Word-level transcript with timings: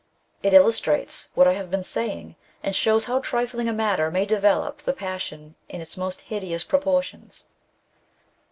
It 0.41 0.55
illustrates 0.55 1.29
what 1.35 1.47
I 1.47 1.53
have 1.53 1.69
been 1.69 1.83
saying, 1.83 2.35
and 2.63 2.75
shows 2.75 3.05
how 3.05 3.19
trifling 3.19 3.69
a 3.69 3.71
matter 3.71 4.09
may 4.09 4.25
develope 4.25 4.79
the 4.79 4.93
passion 4.93 5.53
in 5.69 5.79
its 5.79 5.95
most 5.95 6.21
hidoous 6.31 6.63
proportions. 6.67 7.45